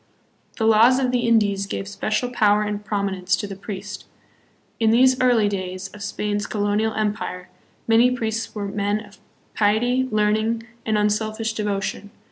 [0.57, 4.05] "The Laws of the Indies" gave special power and prom inence to the priest.
[4.79, 7.49] In these early days of Spain's colonial empire
[7.87, 9.19] many priests were men of
[9.53, 12.09] piety, learning, and un selfish devotion.